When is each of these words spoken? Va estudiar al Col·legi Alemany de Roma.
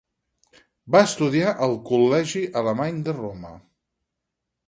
Va 0.95 1.01
estudiar 1.07 1.51
al 1.65 1.75
Col·legi 1.91 2.43
Alemany 2.63 2.99
de 3.09 3.15
Roma. 3.21 3.55